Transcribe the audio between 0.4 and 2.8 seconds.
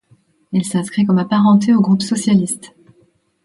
Il s'inscrit comme apparenté au groupe socialiste.